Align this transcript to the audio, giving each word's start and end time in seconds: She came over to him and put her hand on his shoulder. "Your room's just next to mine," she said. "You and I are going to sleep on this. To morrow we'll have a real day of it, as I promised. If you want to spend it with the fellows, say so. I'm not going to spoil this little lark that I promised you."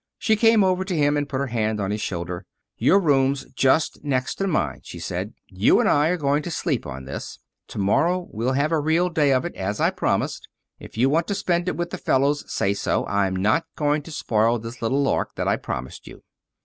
She 0.17 0.35
came 0.35 0.63
over 0.63 0.83
to 0.83 0.97
him 0.97 1.15
and 1.15 1.29
put 1.29 1.37
her 1.41 1.45
hand 1.53 1.79
on 1.79 1.91
his 1.91 2.01
shoulder. 2.01 2.47
"Your 2.75 2.99
room's 2.99 3.45
just 3.53 4.03
next 4.03 4.33
to 4.39 4.47
mine," 4.47 4.79
she 4.83 4.97
said. 4.97 5.35
"You 5.47 5.79
and 5.79 5.87
I 5.87 6.07
are 6.07 6.17
going 6.17 6.41
to 6.41 6.49
sleep 6.49 6.87
on 6.87 7.05
this. 7.05 7.37
To 7.67 7.77
morrow 7.77 8.27
we'll 8.31 8.53
have 8.53 8.71
a 8.71 8.79
real 8.79 9.09
day 9.09 9.31
of 9.31 9.45
it, 9.45 9.53
as 9.53 9.79
I 9.79 9.91
promised. 9.91 10.47
If 10.79 10.97
you 10.97 11.07
want 11.07 11.27
to 11.27 11.35
spend 11.35 11.67
it 11.69 11.77
with 11.77 11.91
the 11.91 11.99
fellows, 11.99 12.51
say 12.51 12.73
so. 12.73 13.05
I'm 13.05 13.35
not 13.35 13.65
going 13.75 14.01
to 14.01 14.11
spoil 14.11 14.57
this 14.57 14.81
little 14.81 15.03
lark 15.03 15.35
that 15.35 15.47
I 15.47 15.55
promised 15.55 16.07
you." 16.07 16.23